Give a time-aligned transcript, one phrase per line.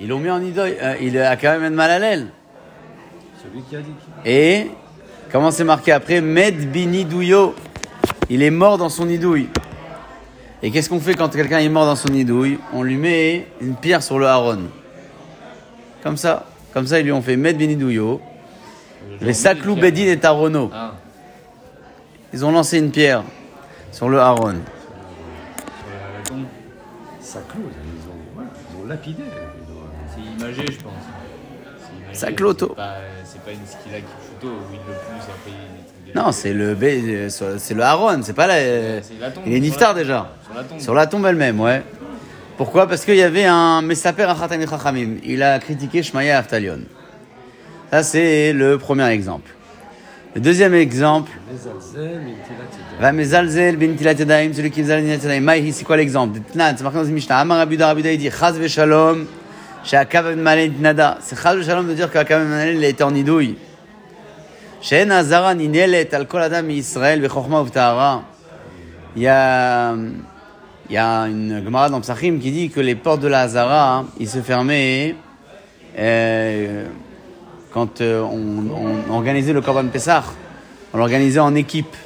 [0.00, 0.74] Ils l'ont mis en idole.
[0.80, 2.28] euh, il a quand même mal à l'aile.
[3.42, 3.92] Celui qui a dit.
[4.24, 4.70] Et
[5.30, 7.54] comment c'est marqué après Med binidouyo.
[8.30, 9.48] Il est mort dans son idouille.
[10.62, 13.74] Et qu'est-ce qu'on fait quand quelqu'un est mort dans son idouille On lui met une
[13.76, 14.62] pierre sur le haron.
[16.02, 16.46] Comme ça.
[16.72, 18.20] Comme ça, ils lui ont fait Med binidouyo.
[19.20, 20.70] Les saklou bedin et tarono.
[20.74, 20.94] Ah,
[22.32, 23.22] Ils ont lancé une pierre
[23.92, 24.54] sur le haron.
[26.30, 26.44] ils ont,
[28.34, 29.22] voilà, ils ont lapidé.
[30.56, 30.92] Je pense.
[32.12, 32.68] Ça cloto.
[33.24, 35.52] C'est pas, pas une skilla qui photo où il le pousse après
[36.08, 38.20] il Non, c'est le, bé- c'est le haron.
[38.22, 38.56] C'est pas la.
[39.20, 40.32] La tombe, Il est niftar déjà.
[40.44, 40.80] Sur la tombe.
[40.80, 41.82] Sur la tombe elle-même, ouais.
[42.56, 42.86] Pourquoi?
[42.88, 45.16] Parce qu'il y avait un Messaper Achatani Chachamim.
[45.24, 46.80] Il a critiqué Shmaya Aftalion.
[47.90, 49.50] Ça, c'est le premier exemple.
[50.36, 51.30] Le deuxième exemple.
[53.00, 55.44] Va mezalzel bin tilat yadayim, celui qui mezalzel bin tilat yadayim.
[55.44, 56.40] Maïhi, c'est quoi l'exemple?
[56.52, 57.38] C'est marqué dans une Mishnah.
[57.38, 59.43] Amar Abuda Abuda, il dit Chaz v'shalom, she'akav
[59.92, 61.18] ben malin nada.
[61.20, 63.56] C'est Chaz v'shalom de dire qu'akav ben a été en idouille.
[64.90, 64.98] Il
[69.22, 69.94] y a,
[71.26, 75.14] une Gemara dans Psachim qui dit que les portes de la Hazara, se fermaient
[75.98, 76.84] euh,
[77.72, 80.24] quand euh, on, organisait le Korban Pessah.
[80.92, 81.96] On l'organisait en équipe.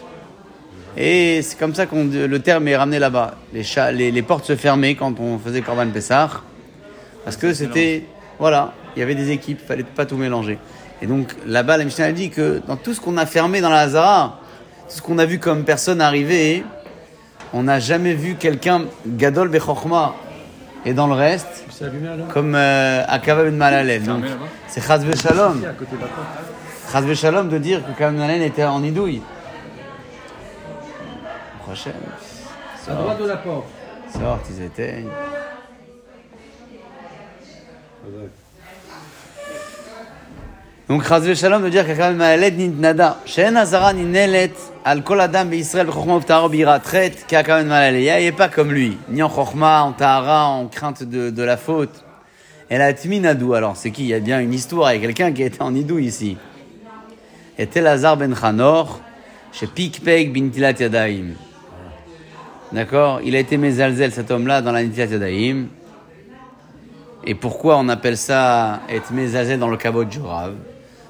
[0.96, 3.34] Et c'est comme ça qu'on le terme est ramené là-bas.
[3.52, 6.30] Les, les portes se fermaient quand on faisait Korban Pessah.
[7.28, 8.04] Parce que c'était.
[8.38, 10.58] Voilà, il y avait des équipes, il fallait pas tout mélanger.
[11.02, 13.80] Et donc là-bas, la Mishnah dit que dans tout ce qu'on a fermé dans la
[13.80, 14.40] Hazara,
[14.88, 16.64] tout ce qu'on a vu comme personne arriver,
[17.52, 20.14] on n'a jamais vu quelqu'un Gadol Bechorma.
[20.86, 21.66] Et dans le reste,
[22.32, 23.58] comme euh, Akava Ben.
[23.58, 25.58] Donc là-bas c'est Chaz Shalom.
[25.58, 26.26] Ici, à côté de la porte.
[26.90, 29.20] Chaz Shalom de dire que Akava Ben Malalel était en idouille.
[31.62, 31.92] Prochaine.
[32.88, 33.66] À droite de la porte.
[34.14, 35.10] Sortent, ils éteignent.
[40.88, 43.18] Donc, Chaz Shalom de dire qu'Akam Ma'alet nitnada.
[43.26, 48.20] She'en azara ninelet al kol adam be'Israël b'chokhma u'v'tahara bi'yiratret qu'Akam Ma'alet.
[48.20, 48.96] Il n'est pas comme lui.
[49.10, 52.04] Ni en chokhma, en tahara, en crainte de, de la faute.
[52.70, 53.52] Elle a tminadou.
[53.52, 54.04] Alors, c'est qui?
[54.04, 54.92] Il y a bien une histoire.
[54.94, 56.38] Il y a quelqu'un qui était en idou ici.
[57.58, 59.00] Était Lazar ben Chanor
[59.52, 61.34] chez Pikpek bin Tilat Yadaim.
[62.72, 63.20] D'accord?
[63.24, 65.66] Il a été Mezalzel, cet homme-là, dans la Nitilat Yadaim.
[67.30, 70.54] Et pourquoi on appelle ça être Mezalzel dans le Kabot Jorav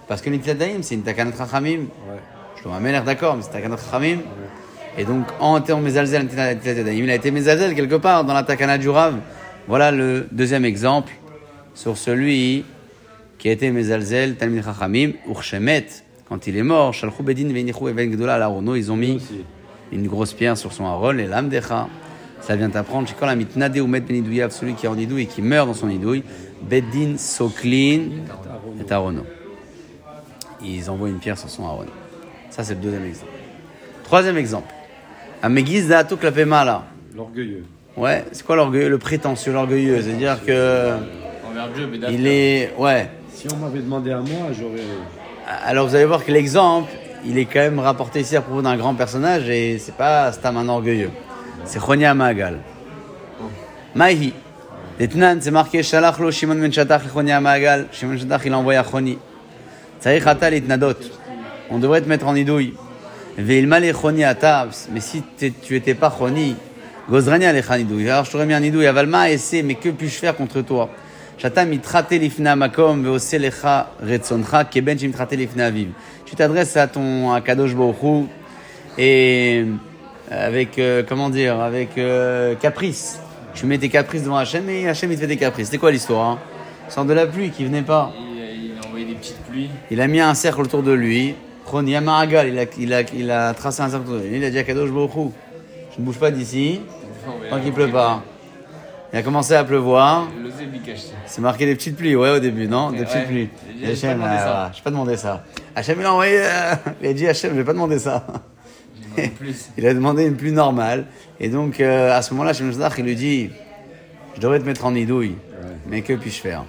[0.08, 1.82] Parce que Nitilat Yadaim, c'est une Takanat Chachamim.
[1.82, 2.18] Ouais.
[2.56, 4.18] Je dois m'amener d'accord, mais c'est Takanat Chachamim.
[4.98, 9.14] Et donc, en Nitilat Yadaim, il a été Mezalzel quelque part dans la Takanat Jorav.
[9.68, 11.12] Voilà le deuxième exemple
[11.72, 12.64] sur celui
[13.38, 15.86] qui a été Mezalzel, Talmid Chachamim, Urchemet.
[16.28, 19.22] Quand il est mort, Shalchou Bedin Veinichou Even Gdola à ils ont mis
[19.92, 21.86] une grosse pierre sur son harol et l'amdecha.
[22.48, 25.26] Ça vient t'apprendre, quand la mitnade ou met benidouyav, celui qui est en idouille et
[25.26, 26.22] qui meurt dans son idouille,
[26.62, 28.08] bedin soklin
[28.80, 29.20] et arono.
[30.64, 31.84] Ils envoient une pierre sur son haron.
[32.48, 33.32] Ça, c'est le deuxième exemple.
[34.02, 34.72] Troisième exemple.
[35.42, 36.84] Amegiz da'ato klapemala.
[37.14, 37.66] L'orgueilleux.
[37.98, 40.00] Ouais, c'est quoi l'orgueilleux Le prétentieux, l'orgueilleux?
[40.00, 40.94] C'est-à-dire que
[41.46, 42.72] Envers Dieu, mais il est.
[42.78, 43.10] Ouais.
[43.30, 44.80] Si on m'avait demandé à moi, j'aurais.
[45.66, 46.90] Alors vous allez voir que l'exemple,
[47.26, 50.56] il est quand même rapporté ici à propos d'un grand personnage et c'est pas Stam
[50.56, 51.10] un orgueilleux.
[51.68, 52.60] C'est Chonia Magal.
[53.94, 54.32] Maïhi.
[54.98, 57.88] Detnan, c'est marqué Shalach lo Shimon ben Shatach le Chonia Magal.
[57.92, 59.18] Shimon ben Shatach, il a envoyé à Choni.
[60.00, 60.96] Tzarich ata litnadot.
[61.68, 62.72] On devrait te mettre en idouille.
[63.36, 64.66] Veilma le Choni ata.
[64.90, 66.56] Mais si tu étais pas Choni,
[67.10, 68.08] Gozrani alecha nidouille.
[68.08, 68.86] Alors je t'aurais mis en idouille.
[68.86, 70.88] Avalma essaie, mais que puis-je faire contre toi?
[71.36, 71.50] Tu
[76.36, 78.26] t'adresses à ton à Kadosh Baruch
[78.96, 79.66] et
[80.30, 83.20] avec euh, comment dire avec euh, caprice.
[83.54, 85.66] Tu mets tes caprices devant Hachem et Hachem il te fait des caprices.
[85.66, 86.38] C'était quoi l'histoire hein?
[86.88, 88.12] Sans de la pluie qui venait pas.
[88.16, 89.68] il, a- il a envoyé des petites pluies.
[89.90, 91.34] Il a mis un cercle autour de lui.
[91.74, 94.36] Il a, il, a, il a tracé un cercle autour de lui.
[94.38, 95.28] Il a dit à Kadosh Baruch Hu,
[95.94, 96.80] je ne bouge pas d'ici
[97.50, 98.22] tant qu'il pleut pas.
[99.12, 100.28] Il a commencé à pleuvoir.
[101.26, 102.90] C'est marqué des petites pluies, ouais, au début, non?
[102.90, 103.48] Des Ouais, petites pluies.
[103.76, 104.70] Dit, Et j'ai pas Hachem, demandé euh, ça.
[104.82, 105.16] pas demandé.
[105.76, 106.38] Hachem, il a envoyé.
[106.42, 108.26] euh, il a dit Hachem, je vais pas demander ça.
[109.38, 109.70] Plus.
[109.78, 111.06] Il a demandé une pluie normale.
[111.40, 113.50] Et donc, euh, à ce moment-là, Zadach, il lui dit
[114.34, 115.36] Je devrais te mettre en idouille.
[115.88, 116.64] Mais que puis-je faire?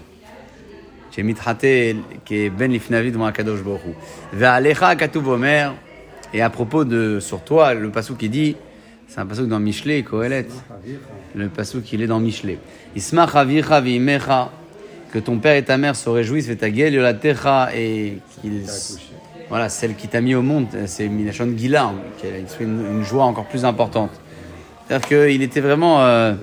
[1.12, 3.94] J'ai mitraté qui est ben lifnavid devant Akadosh Hu.
[4.34, 5.74] Ve'alecha katuv omer.
[6.34, 8.56] Et à propos de sur toi, le passou qui dit
[9.10, 10.48] c'est un passou dans Michelet, Kohelet.
[11.34, 12.60] Le passou qui est dans Michelet.
[12.96, 14.52] Ismach avicha v'imecha.
[15.12, 18.66] Que ton père et ta mère se réjouissent, fait ta gueule, yolatecha, et qu'ils.
[19.50, 22.30] Voilà, celle qui t'a mis au monde, c'est Minachon Gila, qui a
[22.64, 24.12] une, une joie encore plus importante.
[24.88, 26.02] C'est-à-dire qu'il était vraiment.
[26.04, 26.36] euh,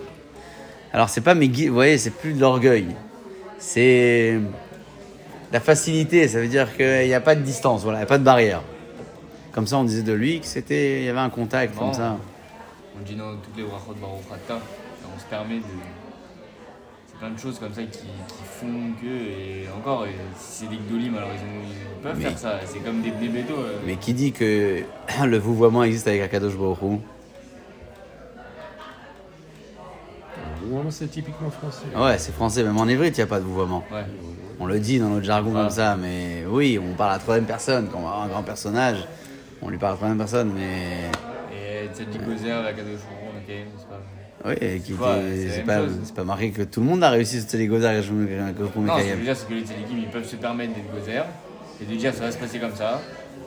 [0.92, 2.86] alors, c'est pas Megui, vous voyez, c'est plus de l'orgueil.
[3.58, 4.38] c'est
[5.52, 8.08] la facilité, ça veut dire qu'il n'y a pas de distance, voilà, il n'y a
[8.08, 8.62] pas de barrière.
[9.52, 11.80] Comme ça, on disait de lui que c'était, il y avait un contact Non.
[11.82, 12.16] comme ça.
[12.98, 15.62] On dit dans toutes les brachot on se permet de.
[17.18, 19.06] Plein de choses comme ça qui, qui font que.
[19.06, 20.06] Et encore,
[20.38, 21.62] c'est des gdolim, alors ils, ont-
[21.96, 22.60] ils peuvent Mais- faire ça.
[22.66, 23.54] C'est comme des, des bétos.
[23.54, 23.78] euh.
[23.86, 24.82] Mais qui dit que
[25.24, 26.54] le vouvoiement existe avec Akadosh
[30.68, 31.86] Vraiment, c'est typiquement français.
[31.96, 33.84] Ouais, c'est français, même en hébreu, il n'y a pas de vouvoiement.
[33.92, 34.04] Ouais.
[34.58, 35.60] On le dit dans notre jargon Ah.
[35.62, 37.88] comme ça, mais oui, on parle à la troisième personne.
[37.90, 39.06] Quand on va avoir un grand personnage,
[39.62, 41.10] on lui parle à la troisième personne, mais.
[41.54, 44.00] Et Tzadik Gozer, la Kadosh Baruch Hu, ok, c'est pas.
[44.46, 44.98] Oui, et qui Ouais,
[45.34, 45.64] était-
[46.04, 48.46] c'est pas, marqué que tout le monde a réussi ce télégoza que je me Non,
[48.96, 51.24] ce que je veux dire, c'est que les Tzadikim, ils peuvent se permettre d'être Gozer
[51.82, 53.00] et de dire ça va se passer comme ça.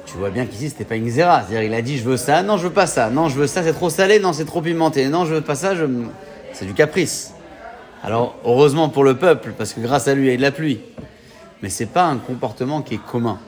[0.05, 1.43] Tu vois bien qu'ici, c'était pas une xéra.
[1.43, 3.09] C'est-à-dire, il a dit, je veux ça, non, je veux pas ça.
[3.09, 5.07] Non, je veux ça, c'est trop salé, non, c'est trop pimenté.
[5.07, 5.85] Non, je veux pas ça, je...
[6.51, 7.33] c'est du caprice.
[8.03, 10.51] Alors, heureusement pour le peuple, parce que grâce à lui, il y a de la
[10.51, 10.79] pluie.
[11.61, 13.39] Mais c'est pas un comportement qui est commun.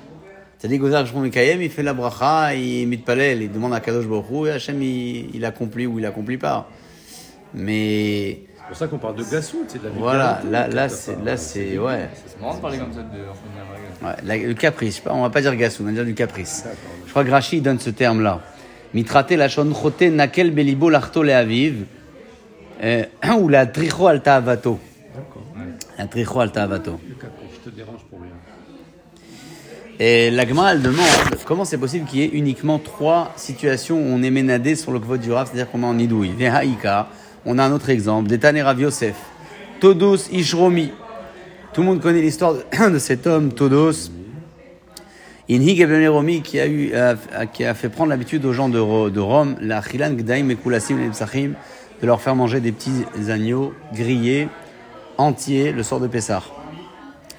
[0.57, 4.51] C'est-à-dire, Gozar il fait la bracha, il mit palel, il demande à Kadosh Baruch et
[4.51, 6.69] Hachem, il, il accomplit ou il accomplit pas.
[7.53, 10.89] Mais C'est pour ça qu'on parle de Gassout, c'est de la voilà, là, là, part.
[10.97, 12.09] c'est, là, c'est, ouais.
[12.25, 15.55] C'est marrant de parler comme ça de Ouais, la- le caprice, on va pas dire
[15.55, 16.63] gassou, on va dire du caprice.
[16.63, 16.77] D'accord.
[17.05, 18.39] Je crois que Rashi donne ce terme-là.
[18.93, 21.85] Mitrate la chote nakel belibo larto le aviv,
[22.83, 23.03] euh,
[23.39, 24.79] ou la tricho al ta'avato.
[25.15, 25.43] D'accord.
[25.99, 26.99] La tricho al ta'avato.
[27.07, 28.29] Le caprice, je te dérange pour rien.
[29.99, 31.05] Et la Gemara, elle demande
[31.45, 34.99] comment c'est possible qu'il y ait uniquement trois situations où on est ménadé sur le
[34.99, 36.31] kvot du Rav, c'est-à-dire qu'on est en idouille.
[36.35, 37.07] Vehaïka,
[37.45, 39.15] on a un autre exemple, Détané Rav Yosef,
[39.79, 40.91] Todos Ishromi.
[41.73, 44.11] Tout le monde connaît l'histoire de, cet homme, Todos.
[45.49, 47.15] Inhig Ibn Romi, qui a,
[47.45, 50.55] qui a fait prendre l'habitude aux gens de, Ro- de Rome, la Chilan Gdaim et
[50.55, 54.47] Kulasim et de leur faire manger des petits agneaux grillés,
[55.17, 56.41] entiers, le soir de Pessah.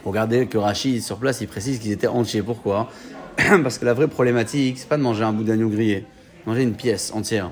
[0.04, 2.42] Regardez que Rachid, sur place, il précise qu'ils étaient entiers.
[2.42, 2.90] Pourquoi?
[3.62, 6.04] Parce que la vraie problématique, c'est pas de manger un bout d'agneau grillé,
[6.44, 7.50] manger une pièce entière.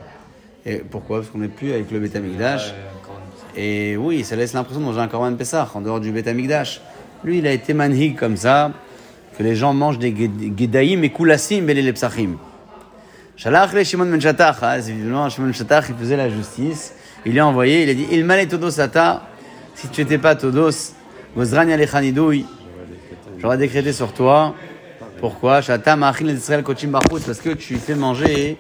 [0.67, 1.19] Et pourquoi?
[1.19, 2.75] Parce qu'on n'est plus avec le Betamikdash.
[3.57, 6.81] Et oui, ça laisse l'impression de manger un Korban Pessah en dehors du Betamikdash.
[7.25, 8.73] Lui, il a été manhig comme ça,
[9.37, 12.37] que les gens mangent des ged- Gedaïm et Koulassim et les Psachim.
[13.37, 16.95] Shalach le Shimon Ben Shatach, hein, évidemment Shimon Ben Shatach, il faisait la justice.
[17.25, 19.23] Il lui a envoyé, il a dit Il m'a todos ata,
[19.75, 20.95] si tu n'étais pas todos,
[21.37, 22.45] Gozrani alechanidouy,
[23.39, 24.55] j'aurais décrété sur toi.
[25.21, 25.61] Pourquoi?
[25.61, 28.57] Shata ma'achil Israël kochim bachutz, parce que tu fais manger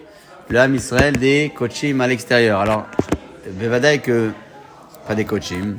[0.50, 2.60] le Israël des kochim à l'extérieur.
[2.60, 2.86] Alors,
[3.60, 4.32] bevadaï que,
[5.06, 5.76] pas des kochim.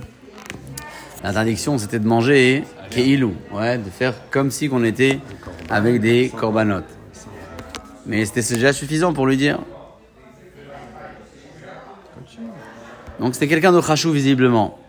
[1.24, 5.20] L'interdiction, c'était de manger keilou, ouais, de faire comme si qu'on était
[5.70, 6.84] avec des korbanot.
[8.06, 9.60] Mais c'était déjà suffisant pour lui dire.
[13.20, 14.80] Donc c'était quelqu'un de chachou visiblement.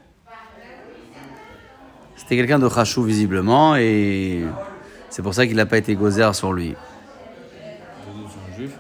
[2.17, 4.43] C'était quelqu'un de chachou visiblement et
[5.11, 6.75] c'est pour ça qu'il n'a pas été gozer sur lui.
[8.07, 8.71] Todos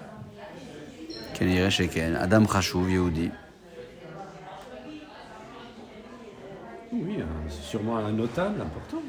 [1.43, 3.29] Kenire Sheken, Adam chachou, Yehudi.
[6.93, 9.03] Oui, hein, c'est sûrement un notable important.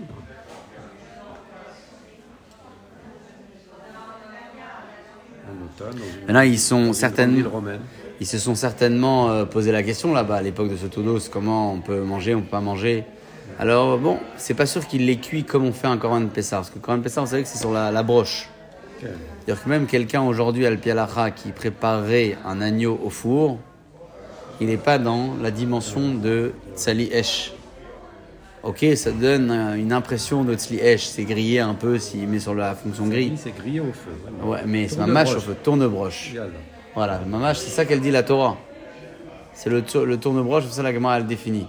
[5.48, 7.62] Un notable ils sont certainement-.
[8.20, 11.72] Ils se sont certainement euh, posé la question là-bas à l'époque de ce Todos, comment
[11.72, 13.04] on peut manger, on peut pas manger.
[13.60, 16.56] Alors bon, c'est pas sûr qu'il les cuit comme on fait un Corban de Pessah,
[16.58, 18.50] parce que le Corban de Pessah, vous savez que c'est sur la, la broche.
[19.04, 23.60] C'est-à-dire que même quelqu'un aujourd'hui, al pialacha qui préparerait un agneau au four,
[24.62, 27.54] il n'est pas dans la dimension de Tzali Esh.
[28.64, 32.40] Ok, ça donne euh, une impression de Tzli Esh, c'est grillé un peu s'il met
[32.40, 33.34] sur la fonction grille.
[33.36, 34.12] C'est grillé au feu.
[34.24, 34.52] vraiment.
[34.52, 36.34] Ouais, mais c'est Tourne ma mâche au feu, tourne-broche.
[36.96, 38.56] Voilà, le mamash, c'est ça qu'elle dit la Torah.
[39.54, 41.68] C'est le, le tourne-broche, c'est ça la Gemara elle définit.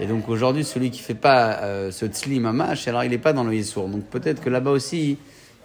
[0.00, 3.32] Et donc aujourd'hui, celui qui fait pas euh, ce tzli mamash, alors il n'est pas
[3.32, 3.88] dans le Yissour.
[3.88, 5.18] Donc peut-être que là-bas aussi,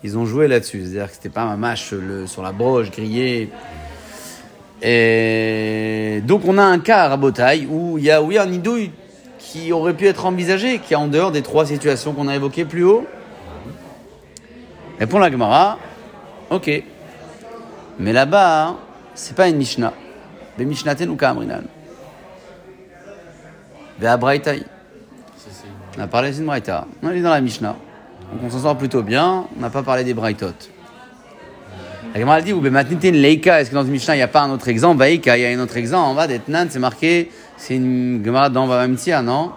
[0.03, 0.81] ils ont joué là-dessus.
[0.81, 3.49] C'est-à-dire que c'était pas mamash le, sur la broche, grillé.
[4.81, 8.91] Et donc on a un cas à Rabotaille où il y a oui, un idouille
[9.39, 12.65] qui aurait pu être envisagé, qui est en dehors des trois situations qu'on a évoquées
[12.65, 13.07] plus haut.
[14.99, 15.77] Répond la Gemara,
[16.49, 16.83] ok.
[17.99, 18.77] Mais là-bas, hein,
[19.15, 19.93] c'est pas une Mishnah.
[20.57, 21.61] Mais Mishnaten ou Kamrinan.
[23.99, 26.85] Ça, c'est On a parlé d'une Braïta.
[27.01, 27.75] On est dans la Mishnah.
[28.31, 29.45] Donc on s'en sort plutôt bien.
[29.57, 30.53] On n'a pas parlé des Braïtot.
[32.13, 34.67] La Gemara dit, Leika, est-ce que dans une Mishnah, il n'y a pas un autre
[34.69, 34.97] exemple?
[34.97, 36.09] Vaïka, il y a un autre exemple.
[36.09, 39.51] En bas d'Etnan, c'est marqué, c'est une Gemara dans Vavamtia, non?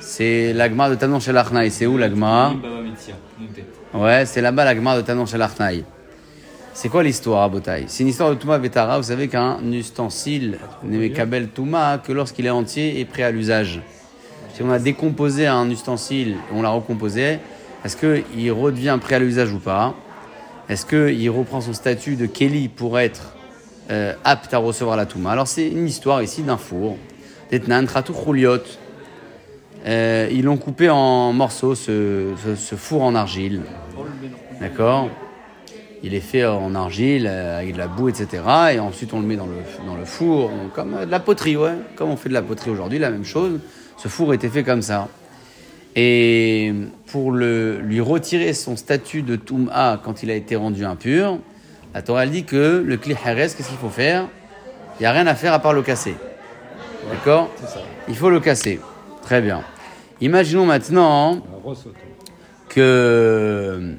[0.00, 1.70] C'est la Gemara de Tanon Shel Achnaï.
[1.70, 4.04] C'est où la Gemara Baba.
[4.04, 5.84] Ouais, c'est là-bas la Gemara de Tanon Shel Achnaï.
[6.72, 7.84] C'est quoi l'histoire à Botaï?
[7.86, 8.96] C'est une histoire de Touma Betara.
[8.98, 13.80] Vous savez qu'un ustensile n'est Kabel Touma que lorsqu'il est entier et prêt à l'usage.
[14.54, 17.38] si on a décomposé un ustensile on l'a recomposé,
[17.84, 19.94] est-ce qu'il redevient prêt à l'usage ou pas?
[20.68, 23.34] Est-ce qu'il reprend son statut de Kelly pour être
[23.90, 25.30] euh, apte à recevoir la Touma?
[25.30, 26.96] Alors c'est une histoire ici d'un four.
[27.50, 28.14] D'Etnan, Tratou.
[29.86, 32.32] Euh, ils l'ont coupé en morceaux, ce,
[32.76, 33.62] four en argile.
[34.60, 35.10] D'accord?
[36.02, 38.42] Il est fait en argile, euh, avec de la boue, etc.
[38.74, 41.72] Et ensuite, on le met dans le, four, comme euh, de la poterie, ouais.
[41.96, 43.60] Comme on fait de la poterie aujourd'hui, la même chose.
[43.96, 45.08] Ce four était fait comme ça.
[45.96, 46.72] Et
[47.06, 51.38] pour le, lui retirer son statut de Toum'a quand il a été rendu impur,
[51.94, 54.26] la Torah elle dit que le Kli qu'est-ce qu'il faut faire?
[54.98, 56.16] Il n'y a rien à faire à part le casser.
[57.10, 57.50] D'accord?
[58.08, 58.80] Il faut le casser.
[59.22, 59.62] Très bien.
[60.20, 61.40] Imaginons maintenant
[62.68, 63.94] que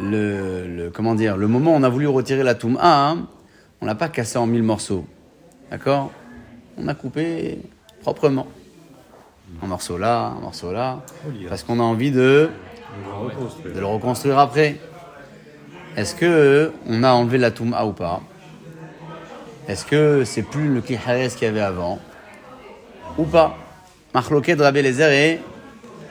[0.00, 3.26] le, le- comment dire, le moment où on a voulu retirer la toum 1,
[3.80, 5.04] on l'a pas cassé en mille morceaux.
[5.70, 6.10] D'accord?
[6.76, 7.58] On a coupé
[8.02, 8.46] proprement.
[9.62, 11.00] Un morceau là, un morceau là.
[11.48, 12.50] Parce qu'on a envie de,
[13.64, 14.76] le reconstruire après.
[15.96, 18.20] Est-ce que on a enlevé la toum A ou pas?
[19.66, 21.98] Est-ce que c'est plus le Kihares qu'il y avait avant?
[23.18, 23.56] Ou pas?
[24.14, 25.40] Machloket Rabbi Lezer et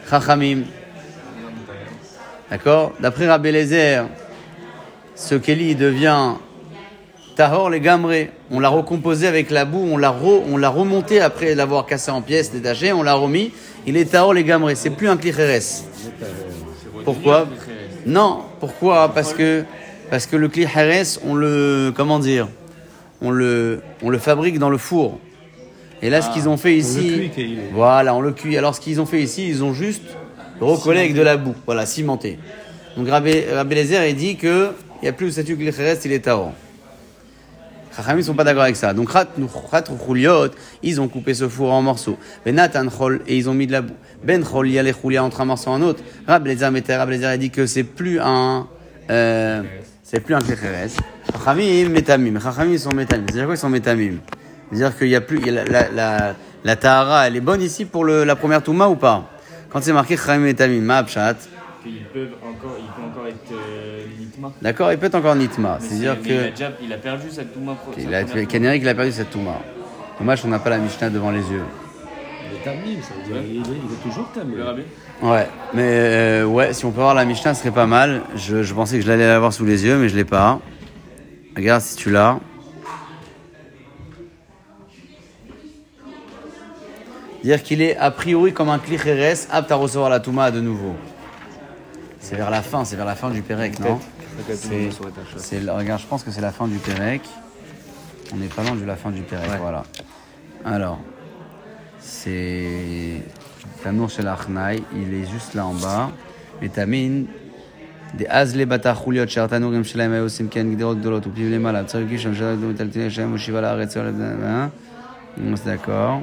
[0.10, 0.64] Chachamim.
[2.50, 2.94] D'accord?
[3.00, 4.06] D'après Rabbi Lezer,
[5.16, 6.34] ce Kelly devient
[7.38, 8.32] Tahor les Gamré.
[8.50, 12.10] On l'a recomposé avec la boue, on l'a re- on l'a remonté après l'avoir cassé
[12.10, 13.52] en pièces, détaché, on l'a remis.
[13.86, 14.74] Il est Tahor les Gamré.
[14.76, 15.62] C'est plus un Klicheres.
[17.06, 17.48] Pourquoi?
[18.06, 19.14] Non, pourquoi?
[19.14, 19.64] Parce que
[20.10, 22.48] parce que le Klicheres, on le comment dire?
[23.22, 25.20] On le on le fabrique dans le four.
[26.02, 27.58] Et là, ce qu'ils ont fait ici, cuit, Kelly.
[27.74, 28.58] voilà, on le cuit.
[28.58, 30.04] Alors, ce qu'ils ont fait ici, ils ont juste
[30.62, 32.38] recollé avec de la boue, voilà, cimenté.
[32.96, 36.12] Donc, Rabbi, Rabbi Lézer, il dit que il n'y a plus le statut Klicheres, il
[36.12, 36.52] est Tahor.
[37.98, 38.94] Chachamim ne sont pas d'accord avec ça.
[38.94, 39.10] Donc,
[40.84, 42.20] ils ont coupé ce four en morceaux.
[42.46, 43.96] Ben Nathan Chol, et ils ont mis de la boue.
[44.24, 46.04] Ben Chol, il y a les Choulia entre un morceau et un autre.
[46.28, 48.68] Rab Lezer Meter, Rab Lezer a dit que c'est plus un,
[49.10, 49.64] euh,
[50.04, 50.92] c'est plus un Klecheres.
[51.34, 52.40] Chachamim, Metamim.
[52.40, 53.26] Chachamim, ils sont Metamim.
[53.28, 54.18] C'est-à-dire quoi, ils sont Metamim?
[54.72, 58.06] C'est-à-dire qu'il y a plus, la, la, la, la Tahara, elle est bonne ici pour
[58.06, 59.28] le, la première Touma ou pas?
[59.70, 61.36] Quand c'est marqué Chachamim, Metamim, Ma'apshat.
[61.82, 62.36] Qu'ils peuvent
[64.62, 65.78] D'accord, il peut être encore Nitma.
[65.82, 68.14] Mais C'est-à-dire c'est- mais Il a, que, déjà, il a perdu sa Touma sa il
[68.14, 69.60] a, il a perdu cette Touma.
[70.20, 71.64] Dommage qu'on n'a pas la Mishnah devant les yeux.
[72.50, 74.64] Il est tamim, ça veut dire il est, il est toujours tamim.
[74.64, 74.86] rabais
[75.22, 78.22] Ouais, mais euh, ouais, si on peut avoir la Mishnah, ce serait pas mal.
[78.36, 80.60] Je, je pensais que je l'allais l'avoir sous les yeux, mais je l'ai pas.
[81.56, 82.40] Regarde si tu l'as.
[87.44, 90.96] Dire qu'il est a priori comme un klicheres, apte à recevoir la Touma de nouveau.
[92.20, 94.00] C'est vers la fin, c'est vers la fin du Pérec, non?
[94.46, 94.90] C'est,
[95.38, 97.22] c'est, regarde, je pense que c'est la fin du Pérec.
[98.34, 99.84] On n'est pas loin de la fin du Pérec, voilà.
[100.64, 101.00] Alors,
[102.00, 103.22] c'est
[103.84, 106.12] Tamour chez l'Achnaï, il est juste là en bas.
[106.62, 107.28] Vitamine,
[108.16, 112.36] des Azle Bata Chuliot, Shartanourim Shalem Ayosim Ken Gderot Gdolot, ou Piv Lemala, Tsarki Shem
[112.36, 114.72] Shalak Dom Taltine Shem, Oshiva la Aretz, Oleb, hein
[115.40, 116.22] On est d'accord.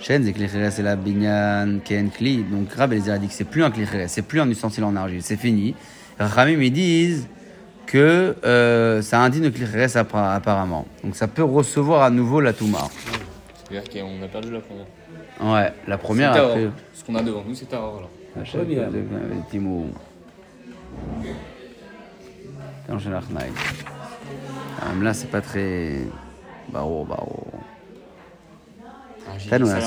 [0.00, 2.44] Shen, c'est Klicheres, c'est la Binyan Ken Kli.
[2.44, 4.94] Donc Rab Eliezer a dit que c'est plus un Klicheres, c'est plus un ustensile en
[4.96, 5.74] argile, c'est fini.
[6.18, 7.28] Ramim, ils disent
[7.86, 9.50] que euh, ça indigne le
[9.96, 10.86] appa- apparemment.
[11.04, 12.88] Donc ça peut recevoir à nouveau la Touma.
[13.68, 14.86] C'est-à-dire qu'on a perdu la première.
[15.40, 16.70] Ouais, la première C'est après.
[16.94, 18.10] Ce qu'on a devant nous, c'est Tahor alors.
[18.44, 18.88] Première.
[19.50, 19.86] Timo.
[22.88, 23.50] Dans chez l'Arnaï.
[24.80, 26.00] Ah, Même là, c'est pas très.
[26.72, 27.46] Baro, baro.
[29.28, 29.80] Ah, T'as nous, ça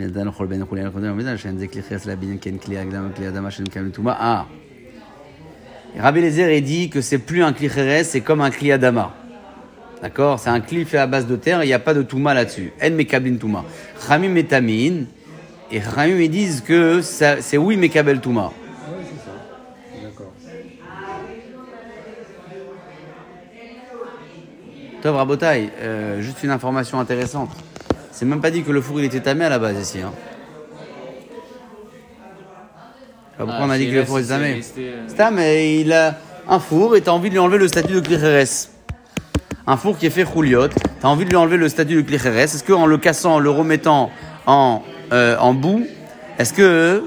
[0.00, 3.28] ילדן לכל בן חולין לחודם ומידע שאין זה כלי חס להבין כן כלי הקדמה כלי
[3.28, 4.42] אדמה שנקרא לטומאה.
[4.42, 8.72] Ah Rabbi Lézer il dit que c'est plus un kli cheres, c'est comme un kli
[8.72, 9.14] adama.
[10.02, 12.34] D'accord C'est un kli fait à base de terre, il n'y a pas de touma
[12.34, 12.72] là-dessus.
[12.82, 13.64] En mekablin touma.
[14.04, 15.04] Chamim metamin.
[15.70, 18.50] Et Chamim ils disent que ça- c'est oui mekabel touma.
[18.50, 19.36] Oui, c'est ça.
[20.02, 20.32] D'accord.
[25.00, 27.50] Tov Rabotai, euh, juste une information intéressante.
[28.11, 29.99] C'est même pas dit que le four il était tamé à la base ici.
[30.01, 30.11] Hein.
[33.37, 35.79] Pourquoi Ah, on a dit c'est que le four était c'est tamé euh, Stam, mais
[35.79, 38.69] il a un four et t'as envie de lui enlever le statut de klicheres.
[39.65, 40.67] Un four qui est fait rouliot,
[40.99, 42.37] t'as envie de lui enlever le statut de klicheres.
[42.37, 44.11] Est-ce qu'en le cassant, en le remettant
[44.45, 45.85] en, euh, en bout,
[46.37, 47.03] est-ce que.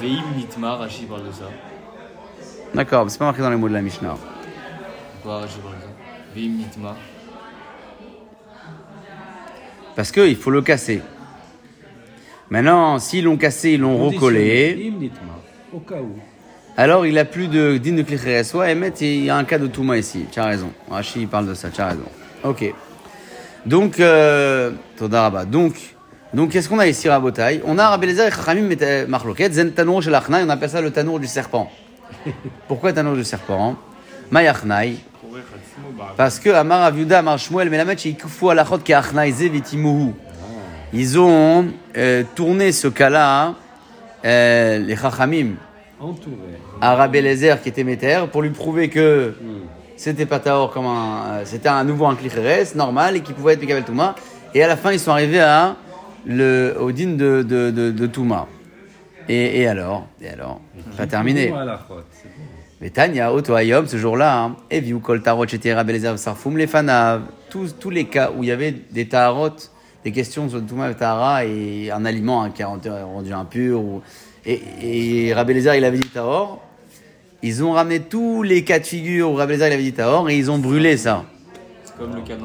[0.00, 1.48] Veim Rashi parle de ça.
[2.74, 4.16] D'accord, mais c'est pas marqué dans les mots de la Mishnah.
[9.96, 11.02] Parce qu'il faut le casser.
[12.50, 14.92] Maintenant, s'ils l'ont cassé, ils l'ont recollé.
[16.76, 18.54] Alors il a plus de din de klicheres.
[18.54, 20.26] Ouais, Emet, il y a un cas de Touma ici.
[20.30, 20.70] Tu as raison.
[20.88, 21.70] Rashi, il parle de ça.
[21.70, 22.08] Tu as raison.
[22.44, 22.72] Ok.
[23.66, 24.70] Donc, euh.
[25.50, 25.74] Donc,
[26.32, 27.62] donc qu'est-ce qu'on a ici, Rabotai?
[27.64, 28.68] On a Rabbi Eliezer et Chachamim
[29.08, 31.70] Marloket, Zen Tanour chez on appelle ça le Tanour du serpent.
[32.68, 33.76] Pourquoi Tanour du serpent?
[34.30, 34.98] Mayachnaï.
[36.16, 40.12] Parce que Amar Aviuda, Amar Shmuel, Melamed, chez Ikufu Alachot, qui Achnaï Ze Vitimuhu.
[40.92, 41.66] Ils ont
[41.96, 43.54] euh, tourné ce cas-là,
[44.24, 45.56] euh, les Chachamim,
[46.80, 49.34] Rabbi Eliezer qui était Méter, pour lui prouver que
[49.96, 51.24] c'était pas Taor comme un.
[51.26, 54.14] euh, C'était un nouveau un Klicheres, normal, et qui pouvait être Mikabel Touma.
[54.54, 55.76] Et à la fin, ils sont arrivés à
[56.24, 58.46] le, au din de, de, de, de Touma.
[59.28, 60.06] Et, et alors?
[60.22, 60.60] Et alors?
[60.96, 61.48] Pas terminé.
[61.48, 61.56] Bon.
[62.80, 66.56] Mais Tanya, Oto Ayom, ce jour-là, hein, et viu kol tarot chez Rabbi Eliezer Sarfoum,
[66.56, 69.50] les fanav, tous, tous les cas où il y avait des tarot,
[70.04, 74.00] des questions sur Touma et Tahara et un aliment hein, qui a rendu- impur, ou,
[74.46, 74.60] et,
[75.28, 76.62] et Rabbi Eliezer, il avait dit Tahor,
[77.42, 80.30] ils ont ramené tous les cas de figure où Rabbi Eliezer, il avait dit Tahor,
[80.30, 81.24] et ils ont brûlé ça.
[81.84, 82.36] C'est comme le cas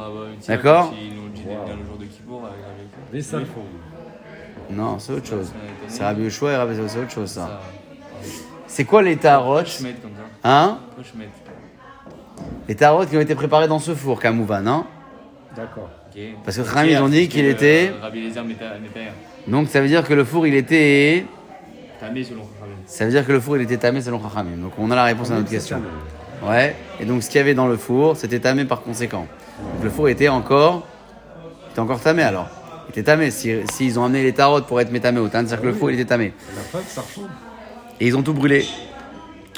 [0.48, 0.94] D'accord.
[1.00, 2.58] Ils nous dit le jour de Kippour avec.
[4.72, 5.46] Non, c'est autre chose.
[5.46, 7.42] Ça a été C'est Rabbi Yoshua et Rabbi c'est autre chose, ça.
[7.42, 7.62] ça.
[8.66, 9.60] C'est quoi les tarot
[10.44, 10.80] Hein
[12.68, 14.86] Les tarot qui ont été préparés dans ce four, Kamouvan, hein
[15.56, 15.90] D'accord.
[16.10, 16.22] Ok.
[16.44, 17.92] Parce que Khamim, ils ont dit qu'il était-.
[19.48, 21.26] Donc ça veut dire que le four, il était...
[22.00, 22.74] Tamé selon Khamim.
[22.86, 24.58] Ça veut dire que le four il était tamé selon Chachamim.
[24.58, 25.82] Donc on a la réponse à notre question.
[26.46, 26.76] Ouais.
[27.00, 29.26] Et donc ce qu'il y avait dans le four, c'était tamé par conséquent.
[29.76, 30.86] Donc le four était encore,
[31.72, 32.50] était encore tamé alors.
[32.88, 33.32] Il était tamé.
[33.32, 35.92] S'ils si, s'ils ont amené les tarots pour être métamé au c'est-à-dire que le four
[35.92, 36.34] il était tamé.
[38.02, 38.66] Et ils ont tout brûlé.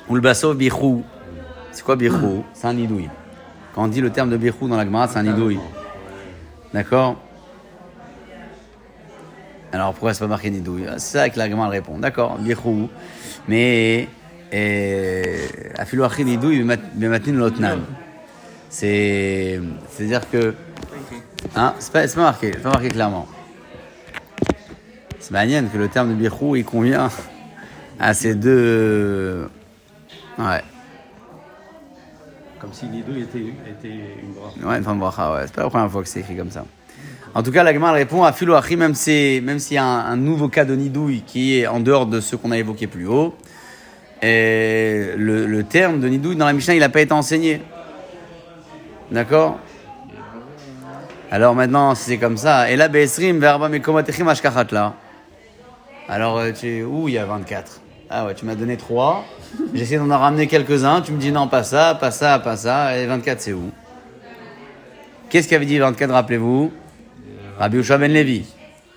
[0.10, 0.34] Ou le.
[0.34, 3.10] C'est quoi bichou C'est un nidouille.
[3.74, 5.60] Quand on dit le terme de bichou dans la Gemara, c'est un nidouille.
[6.74, 7.18] D'accord?
[9.72, 11.98] Alors pourquoi c'est pas marqué nidouille C'est ça que la Gemara répond.
[11.98, 12.90] D'accord, bichou.
[13.48, 14.08] Mais
[15.78, 17.80] afilo achi nidouille bematin lotnan.
[18.70, 19.60] C'est
[19.90, 20.54] c'est-à-dire que
[21.56, 23.28] hein, c'est pas, pas marqué, c'est pas marqué clairement.
[25.20, 27.10] C'est manienne que le terme de bichou il convient
[28.00, 29.50] à ces deux.
[30.38, 30.62] Ouais.
[32.60, 33.88] Comme si les deux étaient, étaient
[34.22, 34.56] une brasse.
[34.64, 35.42] Ouais, une de bracha, ouais.
[35.46, 36.66] C'est pas la première fois que c'est écrit comme ça.
[37.34, 39.84] En tout cas, la Gemara répond à Philo Achi, même si, même s'il y a
[39.84, 42.88] un, un nouveau cas de nidouille qui est en dehors de ceux qu'on a évoqués
[42.88, 43.36] plus haut,
[44.22, 47.62] et le, le terme de nidouille dans la Mishnah, il n'a pas été enseigné.
[49.12, 49.60] D'accord?
[51.30, 54.94] Alors maintenant, si c'est comme ça, et là, Be'esrim, verba mekomotechim ashkachat là.
[56.08, 57.10] Alors, euh, tu, où?
[57.10, 59.26] Il y a 24 Ah ouais, tu m'as donné 3.
[59.74, 61.02] J'ai essayé d'en ramener quelques-uns.
[61.02, 62.98] Tu me dis non, pas ça, pas ça, pas ça.
[62.98, 63.72] Et 24, c'est où?
[65.30, 66.72] Qu'est-ce qu'avait dit 24, rappelez-vous?
[67.58, 68.46] Rabbi Ushua ben Levi.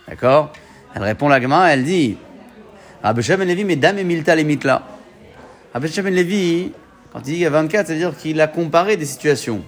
[0.06, 0.52] D'accord?
[0.94, 2.18] Elle répond la Gemara, elle dit
[3.02, 4.58] Rabbi Ushua ben Levi, mais dame et milta les.
[5.72, 6.72] Rabbi Ushua ben Levi,
[7.12, 9.62] quand il dit qu'il y a 24, c'est-à-dire qu'il a comparé des situations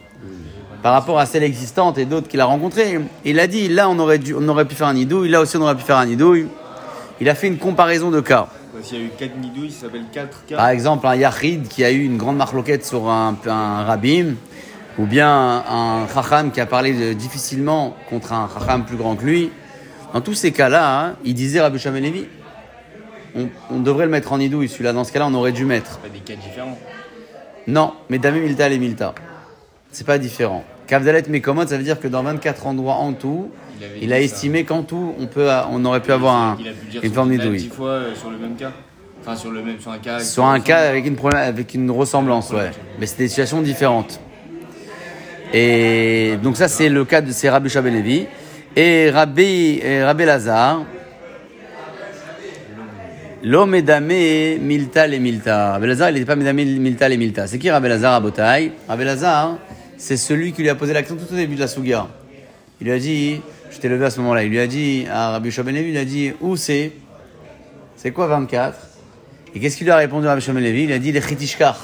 [0.83, 2.99] par rapport à celles existantes et d'autres qu'il a rencontrées.
[3.25, 5.57] Il a dit là, on aurait, dû, on aurait pu faire un nidouille, là aussi,
[5.57, 6.47] on aurait pu faire un nidouille.
[7.21, 8.49] Il a fait une comparaison de cas.
[8.83, 10.57] S'il y a eu 4 nidouilles, ça s'appelle 4 cas.
[10.57, 14.35] Par exemple, un Yachid qui a eu une grande marloquette sur un, un rabbin,
[14.99, 19.17] ou bien un, un Chacham qui a parlé de- difficilement contre un Chacham plus grand
[19.17, 19.51] que lui.
[20.13, 22.27] Dans tous ces cas-là, hein, il disait Rabbi Shimon Levi,
[23.37, 24.93] on, on devrait le mettre en idouille, celui-là.
[24.93, 25.99] Dans ce cas-là, on aurait dû mettre.
[25.99, 26.77] Pas des cas différents.
[27.67, 29.15] Non, mais Damé Milta et Milta.
[29.93, 30.65] C'est pas différent.
[30.87, 34.13] Kavdalet Mekomot, ça veut dire que dans 24 endroits en tout, Il avait il dit
[34.13, 37.01] a estimé qu'en tout, on, peut, on aurait pu avoir un, Il a pu dire
[37.03, 37.59] une sur forme d'idouille.
[37.59, 38.73] 10 fois euh, sur le même cas.
[39.23, 40.19] Enfin, sur, le même, sur un cas.
[40.19, 42.71] qui Sur un cas avec une, problème- avec une ressemblance, ouais.
[42.99, 44.21] Mais c'est des situations différentes.
[45.53, 48.27] Et donc ça, c'est le cas de c'est Rabbi Shabelevi.
[48.77, 50.85] Et Rabbi, et Rabbi Lazare,
[53.43, 55.73] l'homme est damé milta les milta.
[55.73, 57.47] Rabbi Lazare, il n'était pas damé milta les milta.
[57.47, 58.73] C'est qui Rabbi Lazare à Botaï?
[58.89, 59.57] Rabbi Lazare,
[59.97, 62.07] c'est celui qui lui a posé l'action tout au début de la Souga.
[62.81, 65.31] Il lui a dit, je t'ai levé à ce moment-là, il lui a dit, à
[65.31, 66.93] Rabbi Shabelevi, il a dit, où c'est?
[67.97, 68.77] C'est quoi 24
[69.55, 70.85] Et qu'est-ce qu'il lui a répondu Rabbi Shimon Levi?
[70.85, 71.79] Il a dit les chitishkar.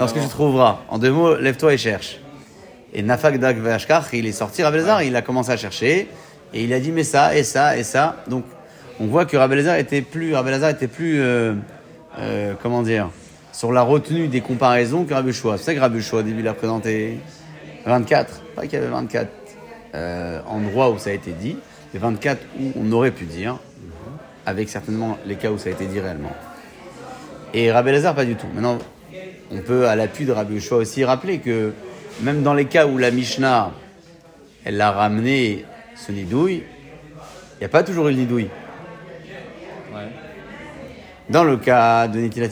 [0.00, 0.80] Lorsque tu trouveras.
[0.88, 2.20] En deux mots, lève-toi et cherche.
[2.92, 6.08] Et Nafak Dag Vashkar, il est sorti, Rabbi Elazar, il a commencé à chercher.
[6.54, 8.16] Et il a dit, mais ça, et ça, et ça.
[8.28, 8.44] Donc,
[8.98, 11.54] on voit que Rabbi Elazar était plus, Rabbi était plus, euh,
[12.18, 13.10] euh, comment dire,
[13.52, 15.32] sur la retenue des comparaisons que Rabbi.
[15.32, 17.18] C'est ça que Rabbi au début, il a présenté
[17.84, 18.42] 24.
[18.54, 19.28] Pas qu'il y avait 24
[19.96, 21.56] euh, endroits où ça a été dit,
[21.94, 23.58] et 24 où on aurait pu dire,
[24.44, 26.32] avec certainement les cas où ça a été dit réellement.
[27.54, 28.46] Et Rabbi Lazare, pas du tout.
[28.54, 28.78] Maintenant,
[29.50, 31.72] on peut, à l'appui de Rabbi Yoshua aussi, rappeler que
[32.20, 33.70] même dans les cas où la Mishnah,
[34.64, 36.62] elle a ramené ce nidouille,
[37.54, 38.48] il n'y a pas toujours eu le nidouille.
[39.94, 40.02] Ouais.
[41.30, 42.48] Dans le cas de Netilat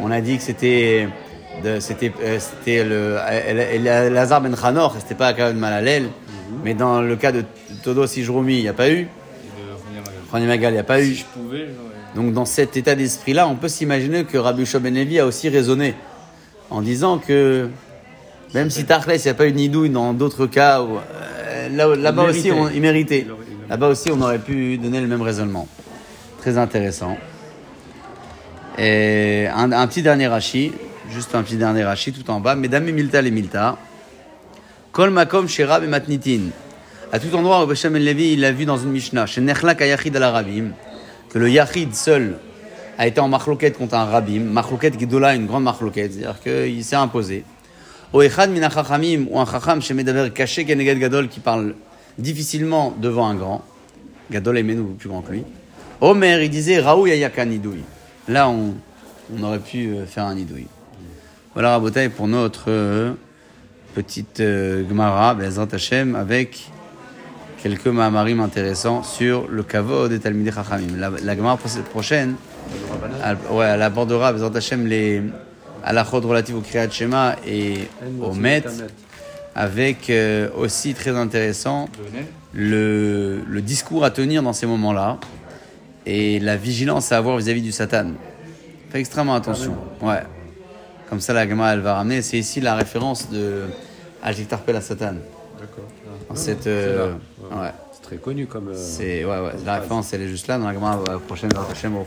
[0.00, 1.08] on a dit que c'était
[1.64, 6.08] euh, c'était le El- Lazar ben Chanor, c'était pas Akav ben Malalel,
[6.64, 7.44] mais dans le cas de
[7.82, 9.08] Todos Ijroumi, il n'y a pas eu.
[10.32, 11.14] Rani Magal, il n'y a pas eu.
[11.14, 11.68] Si je pouvais.
[12.14, 15.48] Donc dans cet état d'esprit-là, on peut s'imaginer que Rabbi Shua ben Levi a aussi
[15.48, 15.94] raisonné
[16.70, 17.68] en disant que
[18.54, 21.94] même si Tarkles, il n'y a pas eu nidouille dans d'autres cas, où, euh, là-
[21.96, 23.26] là-bas Il aussi, on, il méritait.
[23.68, 25.68] Là-bas aussi, on aurait pu donner le même raisonnement.
[26.40, 27.18] Très intéressant.
[28.78, 30.72] Et un, un petit dernier rachi,
[31.10, 32.54] juste un petit dernier rachi tout en bas.
[32.54, 33.76] Mesdames et Milta les Milta.
[34.98, 36.50] Kol makom shera matnitin.
[37.12, 39.26] À tout endroit, Rabbi Shimon ben Levi, il l'a vu dans une Mishnah.
[39.26, 40.72] Chez Nechlak Ayachid al Arabim,
[41.30, 42.38] que le Yachid seul
[42.98, 44.40] a été en machloket contre un Rabim.
[44.40, 47.44] Machloket Gedola, une grande machloket, c'est-à-dire qu'il s'est imposé.
[48.12, 48.60] Au Echad min
[49.30, 51.76] ou un Chacham chez Medaber caché Keneged Gadol qui parle
[52.18, 53.64] difficilement devant un grand.
[54.32, 55.44] Gadol est menou plus grand que lui.
[56.00, 57.84] Omer, il disait Raou Yayaka Nidoui.
[58.26, 58.74] Là, on,
[59.32, 60.66] on aurait pu euh, faire un Nidoui.
[61.54, 63.12] Voilà Rabotai pour notre euh,
[63.94, 66.70] petite euh, Gemara, Bezrat Hashem, avec
[67.62, 70.96] quelques Mahamarim intéressants sur le Kavod et Talmidei Chachamim.
[70.98, 72.36] La, la Gemara pro- prochaine,
[73.24, 75.22] elle, ouais, elle abordera Bezrat Hashem les
[75.84, 77.88] halachot relatives au Kriyat Shema et
[78.20, 78.62] au Met,
[79.54, 81.88] avec euh, aussi très intéressant
[82.54, 85.18] le discours à tenir dans ces moments-là
[86.06, 88.12] et la vigilance à avoir vis-à-vis du Satan.
[88.90, 89.76] Fais extrêmement attention.
[90.00, 90.22] Ouais.
[91.08, 92.22] Comme ça, la Gemara, elle va ramener.
[92.22, 93.64] C'est ici la référence de
[94.22, 95.14] Al-Tiktarpel à Satan.
[95.58, 95.84] D'accord.
[96.34, 97.12] Cette, C'est euh,
[97.50, 97.72] ouais.
[98.02, 98.68] Très connu comme.
[98.68, 99.52] euh, C'est, ouais, ouais.
[99.64, 100.58] La référence, elle est juste là.
[100.58, 102.04] Dans la Gemara euh, prochaine, la prochaine, au